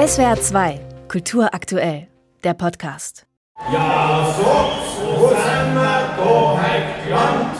[0.00, 2.08] SWR 2, Kultur aktuell,
[2.42, 3.26] der Podcast.
[3.70, 4.70] Ja, so,
[5.12, 7.56] wo sind wir da heute Land?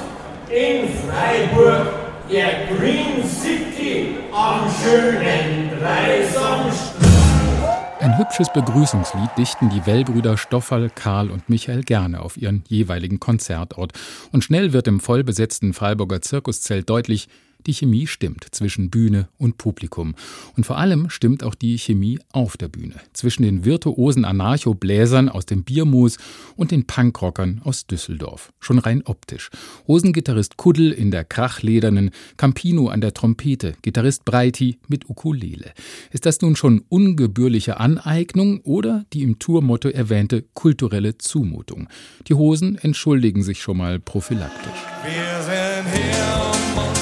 [0.48, 1.92] In Freiburg,
[2.30, 8.00] der Green City, am schönen Dreisamstag.
[8.00, 13.92] Ein hübsches Begrüßungslied dichten die Wellbrüder Stoffel, Karl und Michael gerne auf ihren jeweiligen Konzertort.
[14.32, 17.28] Und schnell wird im vollbesetzten Freiburger Zirkuszelt deutlich,
[17.66, 20.14] die Chemie stimmt zwischen Bühne und Publikum.
[20.56, 22.94] Und vor allem stimmt auch die Chemie auf der Bühne.
[23.12, 26.18] Zwischen den virtuosen Anarcho-Bläsern aus dem Biermus
[26.56, 28.52] und den Punkrockern aus Düsseldorf.
[28.60, 29.50] Schon rein optisch.
[29.86, 35.72] Hosengitarrist Kuddel in der krachledernen, Campino an der Trompete, Gitarrist Breiti mit Ukulele.
[36.10, 41.88] Ist das nun schon ungebührliche Aneignung oder die im Tourmotto erwähnte kulturelle Zumutung?
[42.28, 44.80] Die Hosen entschuldigen sich schon mal prophylaktisch.
[45.04, 46.99] Wir sind hier, um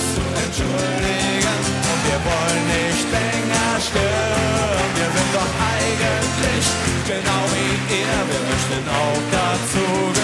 [0.49, 4.89] entschuldigen und wir wollen nicht länger stören.
[4.97, 6.65] Wir sind doch eigentlich
[7.05, 10.19] genau wie ihr, wir möchten auch dazugehören.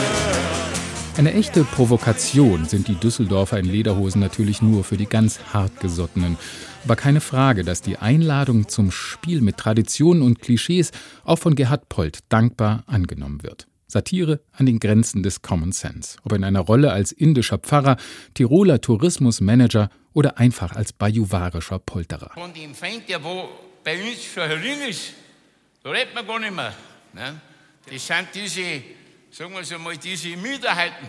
[1.17, 6.39] Eine echte Provokation sind die Düsseldorfer in Lederhosen natürlich nur für die ganz hartgesottenen.
[6.85, 10.91] Aber keine Frage, dass die Einladung zum Spiel mit Traditionen und Klischees
[11.25, 13.67] auch von Gerhard Polt dankbar angenommen wird.
[13.87, 16.17] Satire an den Grenzen des Common Sense.
[16.25, 17.97] Ob in einer Rolle als indischer Pfarrer,
[18.35, 22.31] Tiroler Tourismusmanager oder einfach als bajuwarischer Polterer.
[22.33, 23.51] Von dem Feind, der wo
[23.84, 25.12] bei uns schon herin ist,
[25.83, 26.75] da redet man gar nicht mehr.
[27.12, 27.41] Ne?
[27.91, 28.83] Das sind diese,
[29.31, 31.07] sagen wir so mal, diese Minderheiten.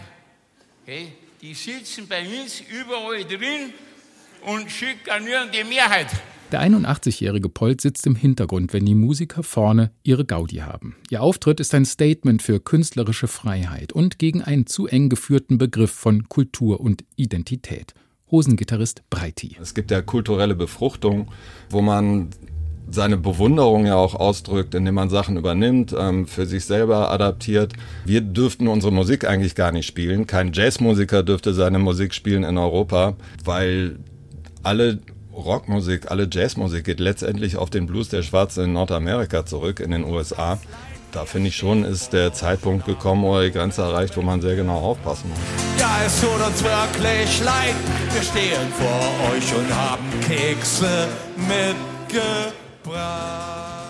[0.83, 1.13] Okay?
[1.41, 3.73] Die sitzen bei uns überall drin
[4.45, 6.07] und schikanieren die Mehrheit.
[6.51, 10.95] Der 81-jährige Polt sitzt im Hintergrund, wenn die Musiker vorne ihre Gaudi haben.
[11.09, 15.91] Ihr Auftritt ist ein Statement für künstlerische Freiheit und gegen einen zu eng geführten Begriff
[15.91, 17.93] von Kultur und Identität.
[18.31, 19.57] Hosengitarrist Breiti.
[19.61, 21.27] Es gibt ja kulturelle Befruchtung,
[21.69, 22.29] wo man
[22.89, 27.73] seine Bewunderung ja auch ausdrückt, indem man Sachen übernimmt, ähm, für sich selber adaptiert.
[28.05, 30.27] Wir dürften unsere Musik eigentlich gar nicht spielen.
[30.27, 33.97] Kein Jazzmusiker dürfte seine Musik spielen in Europa, weil
[34.63, 34.99] alle
[35.33, 40.05] Rockmusik, alle Jazzmusik geht letztendlich auf den Blues der Schwarzen in Nordamerika zurück, in den
[40.05, 40.59] USA.
[41.15, 44.57] Da finde ich schon, ist der Zeitpunkt gekommen oder die Grenze erreicht, wo man sehr
[44.57, 45.39] genau aufpassen muss.
[45.79, 47.73] Ja, es tut uns wirklich leid,
[48.11, 52.53] wir stehen vor euch und haben Kekse mitgebracht.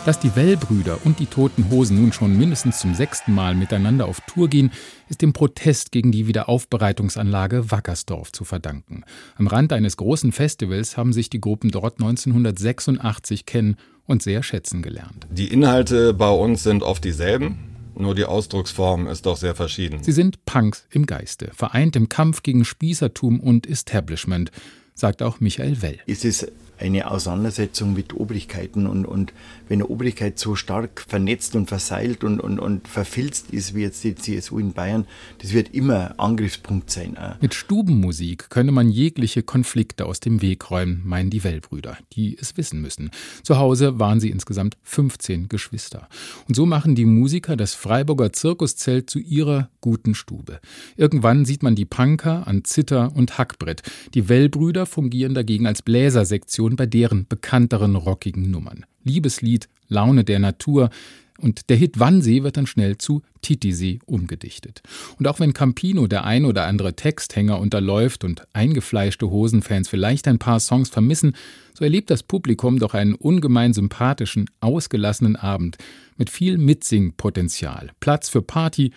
[0.06, 4.22] Dass die Wellbrüder und die Toten Hosen nun schon mindestens zum sechsten Mal miteinander auf
[4.28, 4.72] Tour gehen,
[5.10, 9.04] ist dem Protest gegen die Wiederaufbereitungsanlage Wackersdorf zu verdanken.
[9.36, 13.78] Am Rand eines großen Festivals haben sich die Gruppen dort 1986 kennen
[14.08, 15.28] und sehr schätzen gelernt.
[15.30, 17.58] Die Inhalte bei uns sind oft dieselben,
[17.98, 20.04] nur die Ausdrucksform ist doch sehr verschieden.
[20.04, 24.52] Sie sind Punks im Geiste, vereint im Kampf gegen Spießertum und Establishment,
[24.94, 26.00] sagt auch Michael Well.
[26.08, 29.34] Es ist eine Auseinandersetzung mit Obrigkeiten und, und
[29.68, 34.04] wenn eine Obrigkeit so stark vernetzt und verseilt und, und, und verfilzt ist, wie jetzt
[34.04, 35.06] die CSU in Bayern,
[35.40, 37.18] das wird immer Angriffspunkt sein.
[37.42, 42.58] Mit Stubenmusik könne man jegliche Konflikte aus dem Weg räumen, meinen die Wellbrüder, die es
[42.58, 43.12] wissen müssen.
[43.44, 46.08] Zu Hause waren sie insgesamt 15 Geschwister.
[46.48, 50.60] Und so machen die Musiker das Freiburger Zirkuszelt zu ihrer guten Stube.
[50.98, 53.84] Irgendwann sieht man die Punker an Zither und Hackbrett.
[54.14, 58.86] Die Wellbrüder fungieren dagegen als Bläsersektion bei deren bekannteren rockigen Nummern.
[59.04, 60.90] Liebeslied, Laune der Natur,
[61.38, 64.82] und der Hit Wannsee wird dann schnell zu Titisee umgedichtet.
[65.20, 70.40] Und auch wenn Campino der ein oder andere Texthänger unterläuft und eingefleischte Hosenfans vielleicht ein
[70.40, 71.36] paar Songs vermissen,
[71.74, 75.78] so erlebt das Publikum doch einen ungemein sympathischen, ausgelassenen Abend
[76.16, 78.92] mit viel Mitsingpotenzial, Platz für Party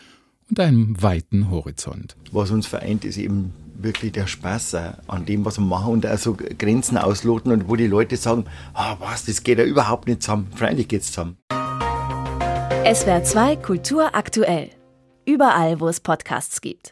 [0.51, 2.17] und einem weiten Horizont.
[2.33, 4.75] Was uns vereint, ist eben wirklich der Spaß
[5.07, 8.45] an dem, was wir machen und also Grenzen ausloten und wo die Leute sagen,
[8.75, 10.49] ah, was, das geht ja überhaupt nicht zusammen.
[10.55, 11.37] Freilich geht's zusammen.
[12.93, 14.71] SWR 2 Kultur aktuell.
[15.27, 16.87] Überall, wo es Podcasts gibt.